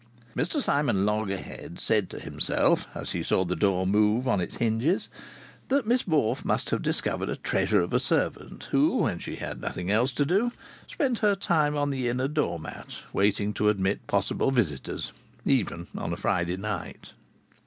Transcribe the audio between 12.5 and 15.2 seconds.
mat waiting to admit possible visitors